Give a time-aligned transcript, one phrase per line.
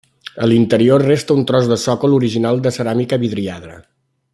[0.45, 3.81] A l'interior resta un tros de sòcol original de ceràmica vidriada.